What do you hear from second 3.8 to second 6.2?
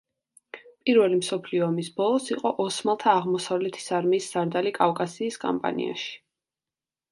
არმიის სარდალი კავკასიის კამპანიაში.